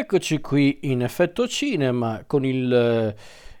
[0.00, 3.12] Eccoci qui in effetto cinema con il,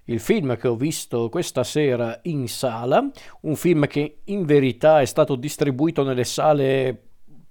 [0.04, 3.04] il, film che ho visto questa sera in sala,
[3.40, 6.96] un film che in verità è stato distribuito nelle sale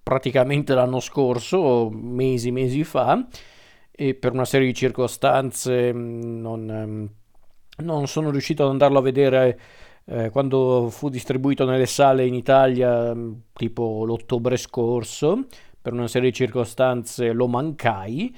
[0.01, 3.27] praticamente l'anno scorso, mesi, mesi fa,
[3.91, 7.09] e per una serie di circostanze mm, non, ehm,
[7.83, 9.59] non sono riuscito ad andarlo a vedere
[10.05, 15.45] eh, quando fu distribuito nelle sale in Italia, mm, tipo l'ottobre scorso,
[15.81, 18.33] per una serie di circostanze lo mancai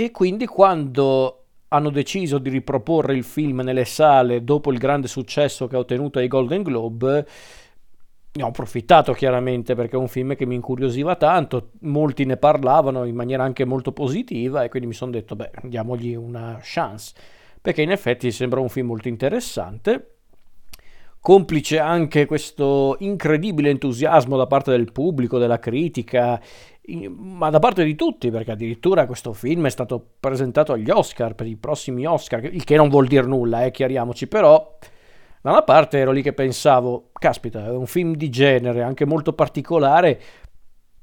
[0.00, 5.66] e quindi quando hanno deciso di riproporre il film nelle sale dopo il grande successo
[5.66, 7.26] che ha ottenuto ai Golden Globe,
[8.30, 13.06] ne ho approfittato chiaramente perché è un film che mi incuriosiva tanto, molti ne parlavano
[13.06, 17.12] in maniera anche molto positiva e quindi mi sono detto, beh, diamogli una chance,
[17.60, 20.18] perché in effetti sembra un film molto interessante
[21.20, 26.40] complice anche questo incredibile entusiasmo da parte del pubblico, della critica,
[26.96, 31.46] ma da parte di tutti, perché addirittura questo film è stato presentato agli Oscar, per
[31.46, 34.78] i prossimi Oscar, il che non vuol dire nulla, eh, chiariamoci, però
[35.40, 39.34] da una parte ero lì che pensavo, caspita, è un film di genere, anche molto
[39.34, 40.20] particolare,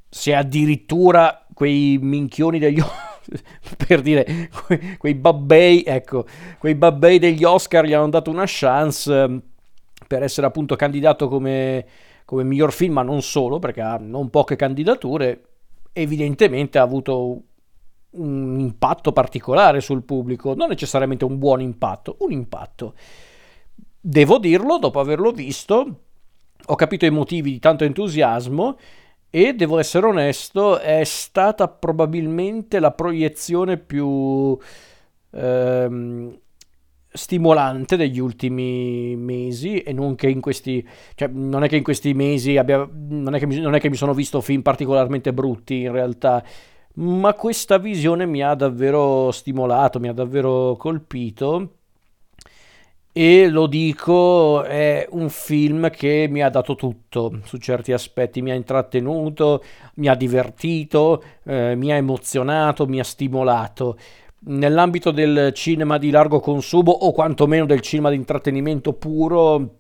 [0.10, 2.82] se addirittura quei minchioni degli
[3.88, 6.26] per dire quei, quei babbei, ecco,
[6.58, 9.42] quei babbei degli Oscar gli hanno dato una chance
[10.08, 11.86] per essere appunto candidato come,
[12.26, 15.42] come miglior film, ma non solo, perché ha non poche candidature,
[15.98, 17.42] evidentemente ha avuto
[18.12, 22.96] un impatto particolare sul pubblico, non necessariamente un buon impatto, un impatto.
[24.00, 26.00] Devo dirlo, dopo averlo visto,
[26.66, 28.78] ho capito i motivi di tanto entusiasmo
[29.30, 34.58] e devo essere onesto, è stata probabilmente la proiezione più
[35.32, 36.40] ehm,
[37.16, 42.14] stimolante degli ultimi mesi e non che in questi cioè non è che in questi
[42.14, 45.82] mesi abbia non è che mi, non è che mi sono visto film particolarmente brutti
[45.82, 46.44] in realtà
[46.96, 51.78] ma questa visione mi ha davvero stimolato mi ha davvero colpito
[53.18, 58.52] e lo dico, è un film che mi ha dato tutto su certi aspetti, mi
[58.52, 59.64] ha intrattenuto,
[59.96, 63.98] mi ha divertito, eh, mi ha emozionato, mi ha stimolato
[64.46, 69.78] nell'ambito del cinema di largo consumo o quantomeno del cinema di intrattenimento puro,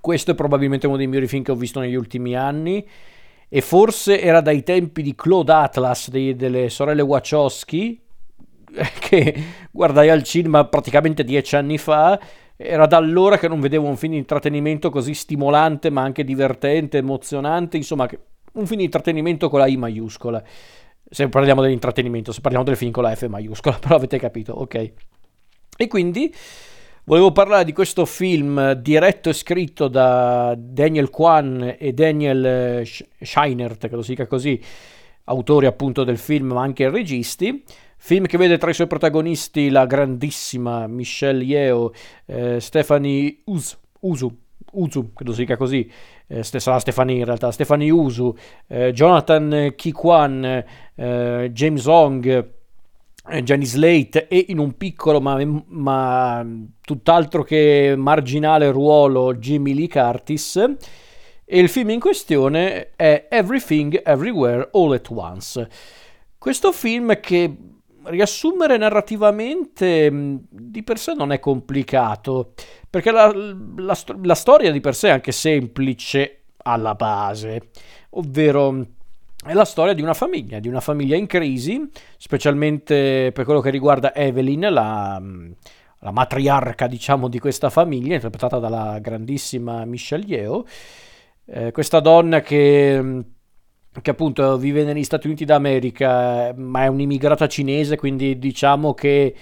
[0.00, 2.86] questo è probabilmente uno dei migliori film che ho visto negli ultimi anni.
[3.50, 7.98] E forse era dai tempi di Claude Atlas dei, delle sorelle Wachowski
[9.00, 9.34] che
[9.70, 12.20] guardai al cinema praticamente dieci anni fa.
[12.56, 16.98] Era da allora che non vedevo un film di intrattenimento così stimolante ma anche divertente,
[16.98, 18.06] emozionante insomma
[18.52, 20.42] un film di intrattenimento con la I maiuscola
[21.10, 24.92] se parliamo dell'intrattenimento, se parliamo del film con la F maiuscola, però avete capito, ok.
[25.76, 26.34] E quindi
[27.04, 33.88] volevo parlare di questo film diretto e scritto da Daniel Kwan e Daniel eh, Scheinert,
[33.88, 34.60] che lo si dica così,
[35.24, 37.64] autori appunto del film ma anche registi.
[38.00, 41.92] Film che vede tra i suoi protagonisti la grandissima Michelle Yeo,
[42.26, 44.36] eh, Stephanie Usu,
[44.72, 45.90] Uzu, credo si dica così,
[46.26, 48.34] eh, sarà Stefani in realtà, Stefani Usu,
[48.66, 50.64] eh, Jonathan Kikwan,
[50.94, 52.56] eh, James Hong,
[53.30, 56.46] eh, Jenny Slate e in un piccolo ma, ma,
[56.80, 60.56] tutt'altro che marginale ruolo Jimmy Lee Curtis.
[61.50, 65.68] E il film in questione è Everything Everywhere All at Once.
[66.36, 67.56] Questo film che
[68.08, 70.10] riassumere narrativamente
[70.48, 72.52] di per sé non è complicato,
[72.88, 73.32] perché la,
[73.76, 77.68] la, la storia di per sé è anche semplice alla base,
[78.10, 78.86] ovvero
[79.44, 83.70] è la storia di una famiglia, di una famiglia in crisi, specialmente per quello che
[83.70, 85.22] riguarda Evelyn, la,
[86.00, 90.66] la matriarca diciamo di questa famiglia, interpretata dalla grandissima Michelle Yeoh,
[91.46, 93.24] eh, questa donna che
[94.02, 99.34] che appunto vive negli Stati Uniti d'America, ma è un'immigrata cinese, quindi diciamo che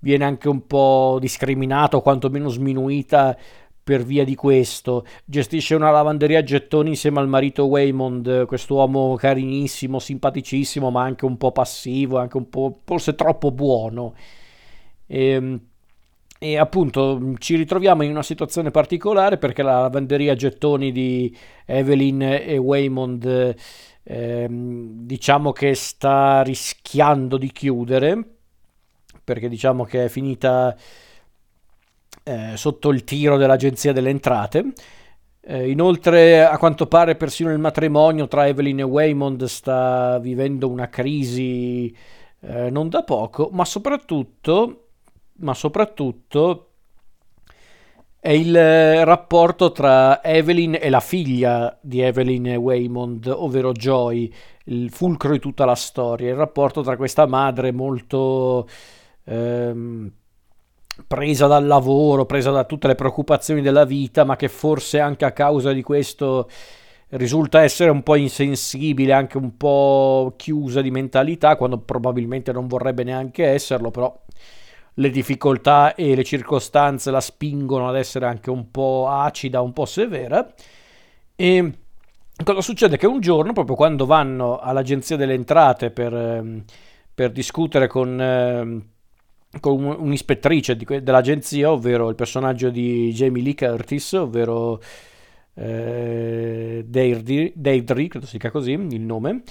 [0.00, 3.36] viene anche un po' discriminata o quantomeno sminuita
[3.82, 5.04] per via di questo.
[5.24, 11.36] Gestisce una lavanderia a gettoni insieme al marito Waymond, quest'uomo carinissimo, simpaticissimo, ma anche un
[11.36, 14.14] po' passivo, anche un po' forse troppo buono.
[15.06, 15.60] E, ehm,
[16.42, 21.36] e appunto ci ritroviamo in una situazione particolare perché la lavanderia a gettoni di
[21.66, 23.54] Evelyn e Waymond
[24.02, 28.24] ehm, diciamo che sta rischiando di chiudere
[29.22, 30.76] perché diciamo che è finita
[32.24, 34.72] eh, sotto il tiro dell'Agenzia delle Entrate.
[35.42, 40.88] Eh, inoltre, a quanto pare, persino il matrimonio tra Evelyn e Waymond sta vivendo una
[40.88, 41.94] crisi
[42.40, 44.88] eh, non da poco, ma soprattutto,
[45.38, 46.69] ma soprattutto
[48.20, 54.30] è il eh, rapporto tra Evelyn e la figlia di Evelyn Waymond, ovvero Joy.
[54.66, 58.68] il fulcro di tutta la storia, il rapporto tra questa madre molto
[59.24, 60.12] ehm,
[61.06, 65.32] presa dal lavoro, presa da tutte le preoccupazioni della vita, ma che forse anche a
[65.32, 66.48] causa di questo
[67.10, 73.02] risulta essere un po' insensibile, anche un po' chiusa di mentalità, quando probabilmente non vorrebbe
[73.02, 74.14] neanche esserlo, però
[75.00, 79.86] le difficoltà e le circostanze la spingono ad essere anche un po' acida, un po'
[79.86, 80.46] severa.
[81.34, 81.72] E
[82.44, 82.98] cosa succede?
[82.98, 86.64] Che un giorno, proprio quando vanno all'agenzia delle entrate per, ehm,
[87.14, 88.84] per discutere con, ehm,
[89.58, 94.80] con un'ispettrice dell'agenzia, ovvero il personaggio di Jamie Lee Curtis, ovvero
[95.54, 97.52] eh, Deirdre,
[98.08, 99.42] credo si dica così il nome.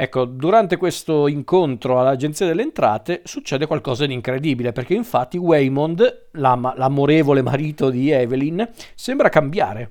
[0.00, 6.72] Ecco, durante questo incontro all'Agenzia delle Entrate succede qualcosa di incredibile, perché infatti Waymond, l'am-
[6.76, 8.64] l'amorevole marito di Evelyn,
[8.94, 9.90] sembra cambiare,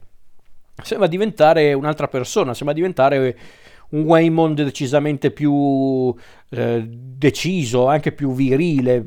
[0.82, 3.38] sembra diventare un'altra persona, sembra diventare
[3.90, 6.16] un Waymond decisamente più
[6.52, 9.04] eh, deciso, anche più virile,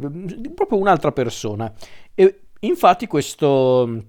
[0.54, 1.72] proprio un'altra persona.
[2.14, 4.04] E infatti questo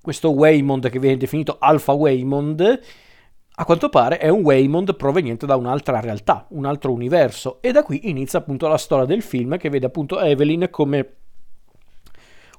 [0.00, 2.80] questo Waymond che viene definito Alpha Waymond,
[3.56, 7.62] a quanto pare è un Waymond proveniente da un'altra realtà, un altro universo.
[7.62, 11.14] E da qui inizia appunto la storia del film che vede appunto Evelyn come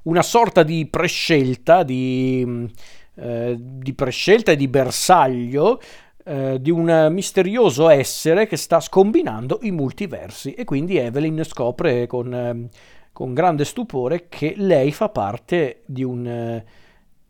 [0.04, 2.70] una sorta di prescelta, di,
[3.16, 5.82] eh, di prescelta e di bersaglio
[6.24, 10.54] eh, di un misterioso essere che sta scombinando i multiversi.
[10.54, 12.70] E quindi Evelyn scopre con, eh,
[13.12, 16.66] con grande stupore che lei fa parte di un eh,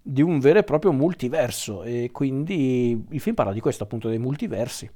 [0.07, 4.19] di un vero e proprio multiverso e quindi il film parla di questo appunto dei
[4.19, 4.87] multiversi.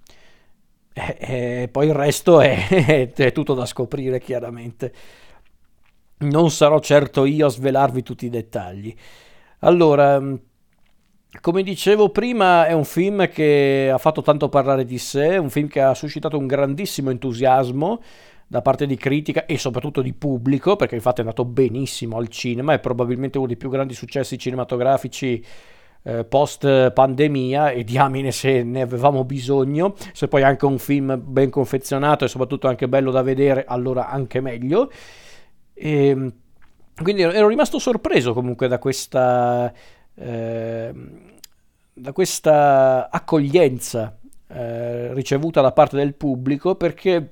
[0.94, 4.94] E, e poi il resto è, è, tutto da scoprire chiaramente.
[6.20, 8.94] Non sarò certo io a svelarvi tutti i dettagli.
[9.62, 10.22] Allora
[11.42, 15.68] come dicevo prima è un film che ha fatto tanto parlare di sé un film
[15.68, 18.02] che ha suscitato un grandissimo entusiasmo
[18.50, 22.74] da parte di critica e soprattutto di pubblico, perché infatti è andato benissimo al cinema,
[22.74, 25.46] è probabilmente uno dei più grandi successi cinematografici
[26.02, 31.52] eh, post pandemia e diamine se ne avevamo bisogno, se poi anche un film ben
[31.52, 34.92] confezionato e soprattutto anche bello da vedere, allora anche meglio.
[35.76, 36.34] E, ehm,
[37.04, 39.72] quindi ero rimasto sorpreso comunque da questa,
[40.16, 40.92] eh,
[41.94, 44.18] da questa accoglienza
[44.48, 47.30] eh, ricevuta da parte del pubblico perché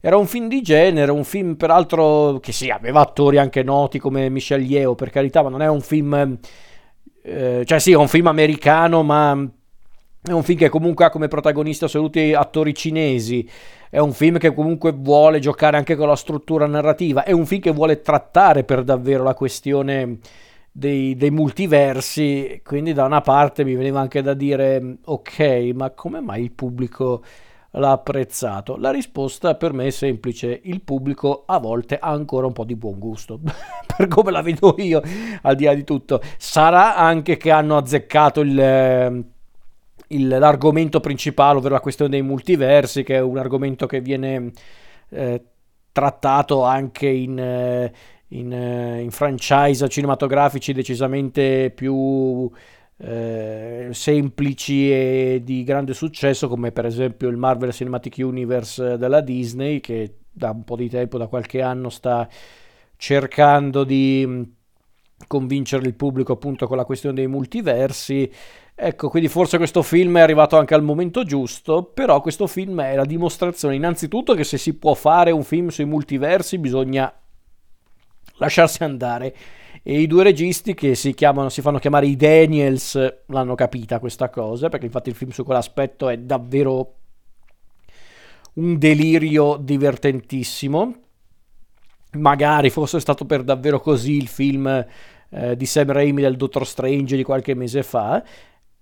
[0.00, 4.28] era un film di genere, un film peraltro che sì, aveva attori anche noti come
[4.28, 6.38] Michel Yeo, per carità, ma non è un film...
[7.22, 9.38] Eh, cioè sì, è un film americano, ma
[10.22, 13.46] è un film che comunque ha come protagonisti assoluti attori cinesi.
[13.90, 17.22] È un film che comunque vuole giocare anche con la struttura narrativa.
[17.22, 20.18] È un film che vuole trattare per davvero la questione
[20.72, 22.62] dei, dei multiversi.
[22.64, 27.22] Quindi, da una parte mi veniva anche da dire: ok, ma come mai il pubblico
[27.72, 28.76] l'ha apprezzato?
[28.76, 32.74] La risposta per me è semplice, il pubblico a volte ha ancora un po' di
[32.74, 33.38] buon gusto,
[33.96, 35.02] per come la vedo io,
[35.42, 36.20] al di là di tutto.
[36.38, 39.24] Sarà anche che hanno azzeccato il, ehm,
[40.08, 44.50] il, l'argomento principale, ovvero la questione dei multiversi, che è un argomento che viene
[45.10, 45.44] eh,
[45.92, 47.38] trattato anche in...
[47.38, 47.92] Eh,
[48.32, 52.48] in, eh, in franchise cinematografici decisamente più
[53.02, 59.80] eh, semplici e di grande successo come per esempio il Marvel Cinematic Universe della Disney
[59.80, 62.28] che da un po' di tempo, da qualche anno sta
[62.96, 64.42] cercando di mm,
[65.26, 68.30] convincere il pubblico appunto con la questione dei multiversi.
[68.74, 72.94] Ecco, quindi forse questo film è arrivato anche al momento giusto, però questo film è
[72.94, 77.12] la dimostrazione innanzitutto che se si può fare un film sui multiversi bisogna
[78.36, 79.34] lasciarsi andare
[79.82, 84.28] e i due registi che si, chiamano, si fanno chiamare i Daniels l'hanno capita questa
[84.28, 86.94] cosa, perché infatti il film su quell'aspetto è davvero
[88.54, 90.94] un delirio divertentissimo.
[92.12, 94.66] Magari fosse stato per davvero così il film
[95.30, 98.22] eh, di Sam Raimi del Doctor Strange di qualche mese fa.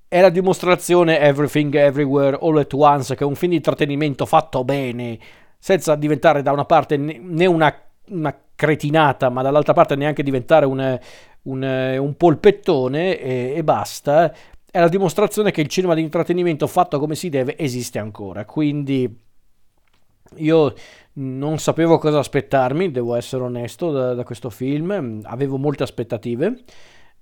[0.08, 4.64] È la dimostrazione Everything Everywhere All at Once, che è un film di intrattenimento fatto
[4.64, 5.18] bene,
[5.58, 7.72] senza diventare da una parte né una,
[8.08, 10.98] una cretinata, ma dall'altra parte neanche diventare un,
[11.42, 14.34] un, un polpettone e, e basta,
[14.68, 18.44] è la dimostrazione che il cinema di intrattenimento fatto come si deve esiste ancora.
[18.44, 19.16] Quindi
[20.38, 20.74] io
[21.12, 25.20] non sapevo cosa aspettarmi, devo essere onesto, da, da questo film.
[25.22, 26.64] Avevo molte aspettative,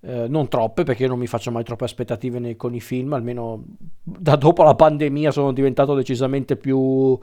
[0.01, 3.13] eh, non troppe, perché io non mi faccio mai troppe aspettative nei, con i film,
[3.13, 3.63] almeno
[4.03, 7.19] da dopo la pandemia sono diventato decisamente più...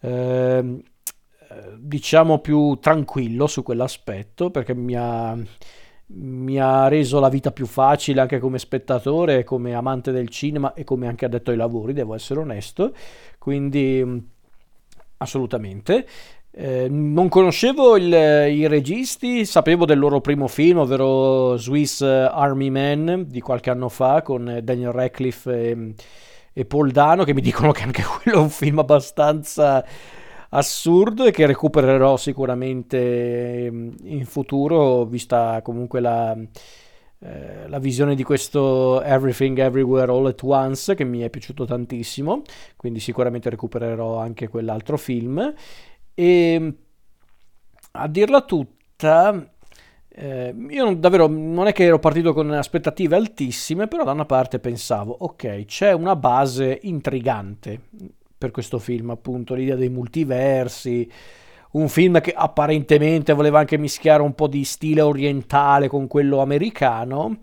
[0.00, 0.82] Eh,
[1.78, 5.36] diciamo più tranquillo su quell'aspetto perché mi ha,
[6.08, 10.84] mi ha reso la vita più facile anche come spettatore, come amante del cinema e
[10.84, 12.92] come anche addetto ai lavori, devo essere onesto.
[13.38, 14.18] Quindi mm,
[15.18, 16.06] assolutamente.
[16.58, 23.26] Eh, non conoscevo il, i registi, sapevo del loro primo film, ovvero Swiss Army Man
[23.28, 25.94] di qualche anno fa con Daniel Radcliffe e,
[26.54, 29.84] e Paul Dano, che mi dicono che anche quello è un film abbastanza
[30.56, 36.36] assurdo e che recupererò sicuramente mm, in futuro, vista comunque la,
[37.18, 42.42] eh, la visione di questo Everything Everywhere All at Once che mi è piaciuto tantissimo,
[42.76, 45.54] quindi sicuramente recupererò anche quell'altro film.
[46.14, 46.74] E
[47.92, 49.52] a dirla tutta,
[50.08, 54.58] eh, io davvero non è che ero partito con aspettative altissime, però da una parte
[54.58, 57.80] pensavo, ok, c'è una base intrigante
[58.36, 61.10] per questo film, appunto, l'idea dei multiversi,
[61.72, 67.38] un film che apparentemente voleva anche mischiare un po' di stile orientale con quello americano.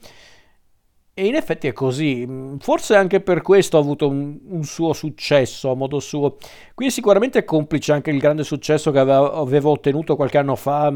[1.15, 5.69] E in effetti è così, forse anche per questo ha avuto un, un, suo successo
[5.69, 6.37] a modo suo.
[6.73, 10.91] Qui sicuramente è complice anche il grande successo che aveva, aveva ottenuto qualche anno fa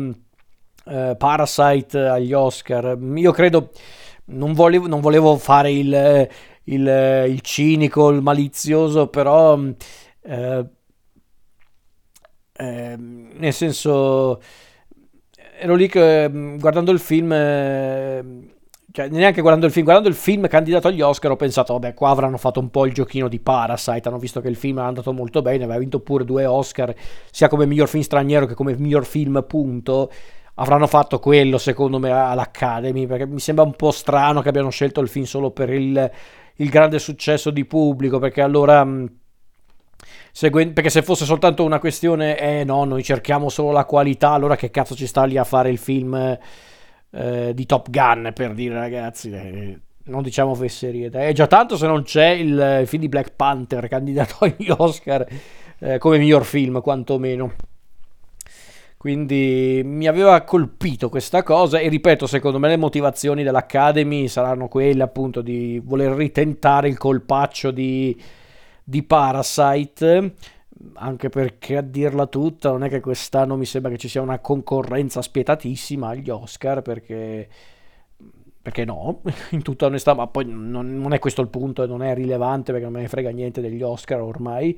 [0.86, 2.98] eh, Parasite agli Oscar.
[3.16, 3.70] Io credo,
[4.26, 6.28] non volevo, non volevo fare il,
[6.68, 9.60] il, il cinico, il malizioso, però
[10.22, 10.66] eh,
[12.54, 14.42] eh, nel senso
[15.60, 18.24] ero lì che guardando il film eh,
[18.92, 22.10] cioè neanche guardando il film guardando il film candidato agli Oscar ho pensato vabbè qua
[22.10, 25.14] avranno fatto un po' il giochino di Parasite hanno visto che il film è andato
[25.14, 26.94] molto bene aveva vinto pure due Oscar
[27.32, 30.12] sia come miglior film straniero che come miglior film punto.
[30.60, 35.02] Avranno fatto quello secondo me all'Academy perché mi sembra un po' strano che abbiano scelto
[35.02, 36.12] il film solo per il
[36.58, 38.84] il grande successo di pubblico, perché allora...
[38.84, 39.06] Mm,
[40.40, 44.70] perché se fosse soltanto una questione, eh no, noi cerchiamo solo la qualità, allora che
[44.70, 46.38] cazzo ci sta lì a fare il film
[47.10, 51.10] eh, di Top Gun, per dire ragazzi, eh, non diciamo fesserie.
[51.10, 55.26] È già tanto se non c'è il, il film di Black Panther candidato agli Oscar
[55.80, 57.54] eh, come miglior film, quantomeno.
[58.98, 65.04] Quindi mi aveva colpito questa cosa e ripeto, secondo me le motivazioni dell'Academy saranno quelle
[65.04, 68.20] appunto di voler ritentare il colpaccio di,
[68.84, 70.34] di Parasite,
[70.96, 74.40] anche perché a dirla tutta non è che quest'anno mi sembra che ci sia una
[74.40, 77.48] concorrenza spietatissima agli Oscar perché
[78.68, 82.04] perché no, in tutta onestà, ma poi non, non, è questo il punto e non
[82.04, 84.78] è rilevante perché non me ne frega niente degli Oscar ormai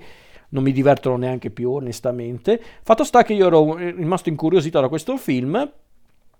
[0.49, 2.61] non mi divertono neanche più onestamente.
[2.83, 5.71] Fatto sta che io ero rimasto incuriosito da questo film,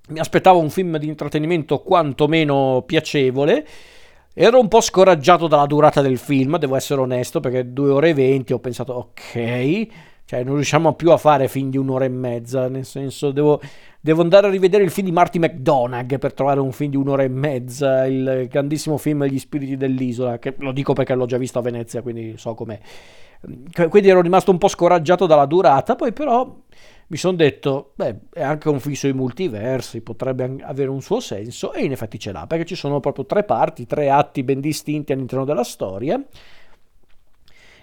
[0.09, 3.65] mi aspettavo un film di intrattenimento quantomeno piacevole.
[4.33, 8.13] Ero un po' scoraggiato dalla durata del film, devo essere onesto, perché due ore e
[8.13, 9.87] venti ho pensato ok,
[10.25, 13.59] cioè non riusciamo più a fare film di un'ora e mezza, nel senso devo,
[13.99, 17.23] devo andare a rivedere il film di Marty McDonagh per trovare un film di un'ora
[17.23, 21.59] e mezza, il grandissimo film Gli spiriti dell'isola, che lo dico perché l'ho già visto
[21.59, 22.79] a Venezia, quindi so com'è
[23.89, 26.57] quindi ero rimasto un po' scoraggiato dalla durata, poi però
[27.07, 31.73] mi sono detto, beh, è anche un fisso ai multiversi, potrebbe avere un suo senso,
[31.73, 35.13] e in effetti ce l'ha, perché ci sono proprio tre parti, tre atti ben distinti
[35.13, 36.21] all'interno della storia,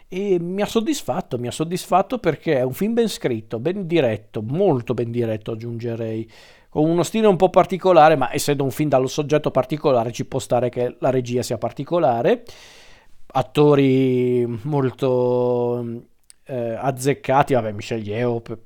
[0.09, 4.43] e mi ha soddisfatto, mi ha soddisfatto perché è un film ben scritto, ben diretto,
[4.43, 6.31] molto ben diretto aggiungerei,
[6.69, 10.39] con uno stile un po' particolare, ma essendo un film dallo soggetto particolare ci può
[10.39, 12.45] stare che la regia sia particolare,
[13.37, 15.85] attori molto
[16.45, 18.59] eh, azzeccati, vabbè Michelle Yeoh per,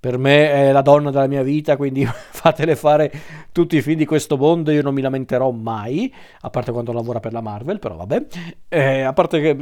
[0.00, 3.12] per, me è la donna della mia vita, quindi fatele fare
[3.52, 7.20] tutti i film di questo mondo, io non mi lamenterò mai, a parte quando lavora
[7.20, 8.26] per la Marvel, però vabbè,
[8.68, 9.56] eh, a parte che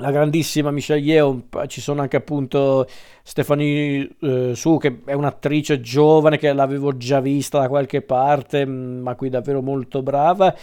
[0.00, 2.86] la grandissima Michelle Yeoh, ci sono anche appunto
[3.22, 9.14] Stephanie eh, Su che è un'attrice giovane che l'avevo già vista da qualche parte, ma
[9.16, 10.54] qui davvero molto brava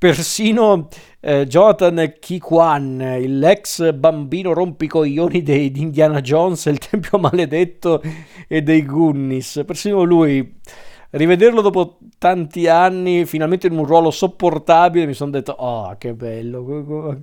[0.00, 0.88] persino
[1.20, 8.00] eh, Jonathan Kikwan, l'ex bambino rompicoglioni di Indiana Jones, il Tempio Maledetto
[8.48, 10.58] e dei Goonies, persino lui,
[11.10, 17.20] rivederlo dopo tanti anni, finalmente in un ruolo sopportabile, mi sono detto, oh che bello,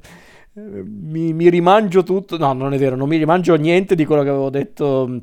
[0.53, 4.29] mi, mi rimangio tutto, no non è vero, non mi rimangio niente di quello che
[4.29, 5.21] avevo detto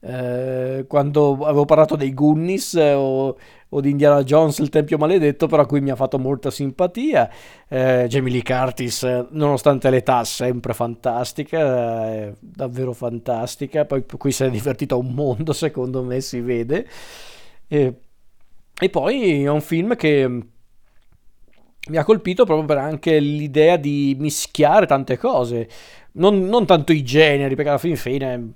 [0.00, 3.36] eh, quando avevo parlato dei Goonies eh, o,
[3.68, 7.30] o, di Indiana Jones, il Tempio Maledetto, però qui mi ha fatto molta simpatia.
[7.68, 13.84] Eh, Jamie Lee Curtis, nonostante l'età, sempre fantastica, eh, davvero fantastica.
[13.84, 16.86] Poi qui si è divertito un mondo, secondo me, si vede.
[17.68, 17.94] E,
[18.78, 20.28] e poi è un film che
[21.88, 25.68] mi ha colpito proprio per anche l'idea di mischiare tante cose,
[26.12, 28.52] non, non tanto i generi, perché alla fin fine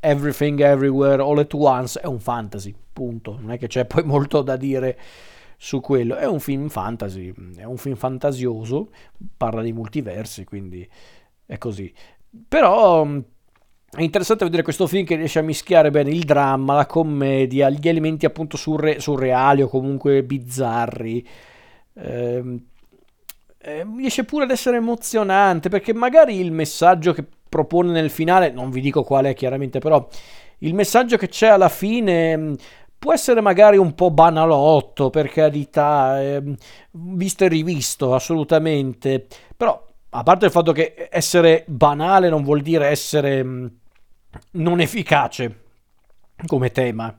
[0.00, 3.38] Everything Everywhere All at Once è un fantasy, punto.
[3.40, 4.98] Non è che c'è poi molto da dire
[5.56, 6.16] su quello.
[6.16, 8.90] È un film fantasy, è un film fantasioso,
[9.36, 10.88] parla di multiversi, quindi
[11.44, 11.92] è così.
[12.48, 13.18] Però mm,
[13.90, 17.88] è interessante vedere questo film che riesce a mischiare bene il dramma, la commedia, gli
[17.88, 21.26] elementi appunto surre- surreali o comunque bizzarri.
[21.92, 22.60] Eh,
[23.96, 28.80] riesce pure ad essere emozionante perché magari il messaggio che propone nel finale, non vi
[28.80, 30.08] dico qual è chiaramente, però
[30.58, 32.54] il messaggio che c'è alla fine mm,
[32.98, 36.42] può essere magari un po' banalotto, per carità, eh,
[36.92, 39.26] visto e rivisto, assolutamente,
[39.56, 43.66] però a parte il fatto che essere banale non vuol dire essere mm,
[44.52, 45.60] non efficace
[46.46, 47.14] come tema.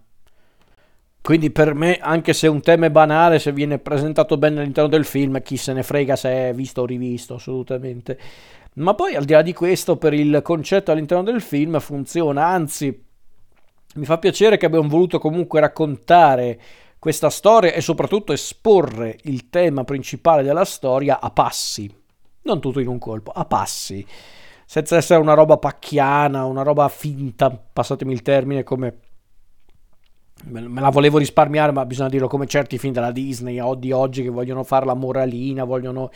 [1.22, 5.06] Quindi per me, anche se un tema è banale, se viene presentato bene all'interno del
[5.06, 8.18] film, chi se ne frega se è visto o rivisto, assolutamente.
[8.76, 13.06] Ma poi al di là di questo, per il concetto all'interno del film funziona, anzi
[13.96, 16.60] mi fa piacere che abbiamo voluto comunque raccontare
[16.98, 21.94] questa storia e soprattutto esporre il tema principale della storia a passi,
[22.44, 24.06] non tutto in un colpo, a passi,
[24.66, 29.00] senza essere una roba pacchiana, una roba finta, passatemi il termine, come
[30.46, 34.24] me la volevo risparmiare, ma bisogna dirlo come certi film della Disney o di oggi
[34.24, 36.10] che vogliono fare la moralina, vogliono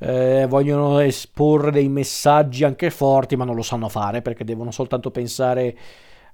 [0.00, 5.10] eh, vogliono esporre dei messaggi anche forti, ma non lo sanno fare perché devono soltanto
[5.10, 5.76] pensare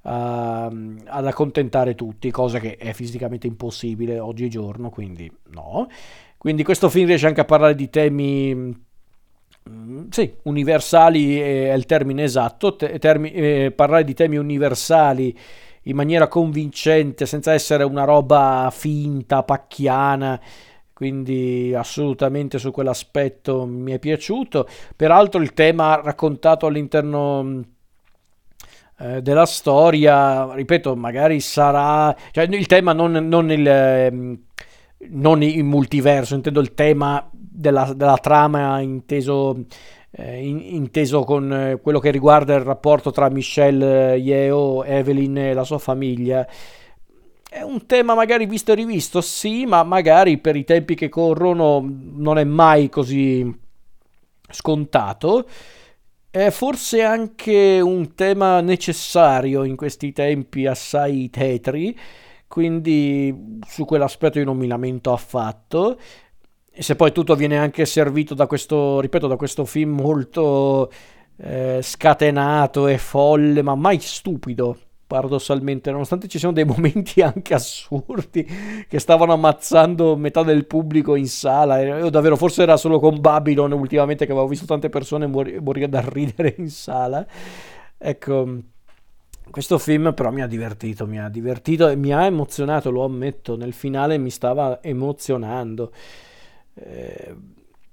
[0.02, 5.88] uh, ad accontentare tutti, cosa che è fisicamente impossibile oggigiorno, quindi no.
[6.38, 12.22] Quindi questo film riesce anche a parlare di temi mm, sì, universali è il termine
[12.22, 15.36] esatto, termi, eh, parlare di temi universali
[15.82, 20.40] in maniera convincente, senza essere una roba finta, pacchiana,
[20.96, 24.66] quindi assolutamente su quell'aspetto mi è piaciuto.
[24.96, 27.62] Peraltro il tema raccontato all'interno
[29.00, 32.16] eh, della storia, ripeto, magari sarà...
[32.30, 33.68] Cioè il tema non, non il...
[33.68, 34.38] Eh,
[35.10, 39.66] non il multiverso, intendo il tema della, della trama inteso,
[40.10, 45.52] eh, in, inteso con eh, quello che riguarda il rapporto tra Michelle Yeo, Evelyn e
[45.52, 46.48] la sua famiglia
[47.56, 51.82] è un tema magari visto e rivisto, sì, ma magari per i tempi che corrono
[51.82, 53.50] non è mai così
[54.50, 55.48] scontato.
[56.28, 61.98] È forse anche un tema necessario in questi tempi assai tetri,
[62.46, 65.98] quindi su quell'aspetto io non mi lamento affatto.
[66.70, 70.92] E se poi tutto viene anche servito da questo, ripeto, da questo film molto
[71.38, 78.46] eh, scatenato e folle, ma mai stupido, paradossalmente, nonostante ci siano dei momenti anche assurdi
[78.88, 83.72] che stavano ammazzando metà del pubblico in sala, io davvero forse era solo con Babylon
[83.72, 87.26] ultimamente che avevo visto tante persone morire, morire da ridere in sala.
[87.98, 88.58] Ecco,
[89.50, 93.56] questo film però mi ha divertito, mi ha divertito e mi ha emozionato, lo ammetto,
[93.56, 95.92] nel finale mi stava emozionando.
[96.74, 97.34] Eh,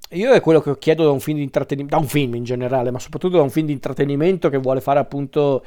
[0.09, 2.91] io è quello che chiedo da un film di intrattenimento, da un film in generale,
[2.91, 5.63] ma soprattutto da un film di intrattenimento che vuole fare appunto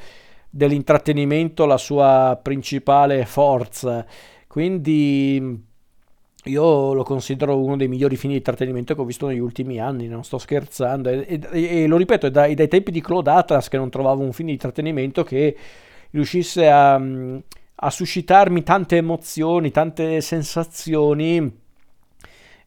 [0.57, 4.03] dell'intrattenimento la sua principale forza.
[4.47, 5.65] Quindi
[6.45, 10.07] io lo considero uno dei migliori film di intrattenimento che ho visto negli ultimi anni,
[10.07, 11.09] non sto scherzando.
[11.09, 14.23] E, e, e lo ripeto, è dai, dai, tempi di Claude Atlas che non trovavo
[14.23, 15.55] un film di intrattenimento che
[16.09, 21.55] riuscisse a, a suscitarmi tante emozioni, tante sensazioni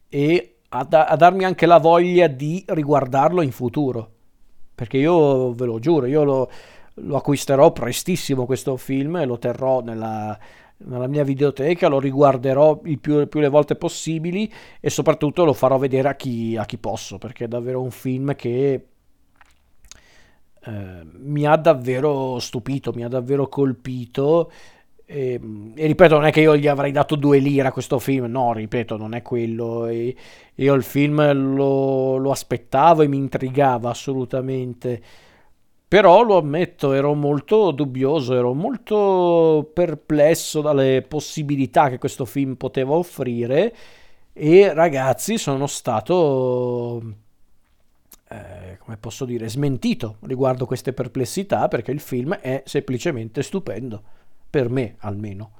[0.08, 4.12] e a, da, a darmi anche la voglia di riguardarlo in futuro.
[4.76, 6.50] Perché io ve lo giuro, io lo,
[7.02, 10.38] lo acquisterò prestissimo questo film e lo terrò nella,
[10.78, 15.78] nella mia videoteca, lo riguarderò il più, più, le volte possibili e soprattutto lo farò
[15.78, 18.86] vedere a chi, a chi posso, perché è davvero un film che
[20.62, 24.50] eh, mi ha davvero stupito, mi ha davvero colpito.
[25.04, 25.40] E,
[25.74, 28.52] e, ripeto, non è che io gli avrei dato due lire a questo film, no,
[28.52, 29.86] ripeto, non è quello.
[29.86, 30.14] E,
[30.54, 35.02] io il film lo, lo aspettavo e mi intrigava assolutamente.
[35.90, 42.92] Però lo ammetto, ero molto dubbioso, ero molto perplesso dalle possibilità che questo film poteva
[42.92, 43.74] offrire
[44.32, 47.02] e ragazzi sono stato,
[48.28, 54.00] eh, come posso dire, smentito riguardo queste perplessità perché il film è semplicemente stupendo,
[54.48, 55.54] per me almeno.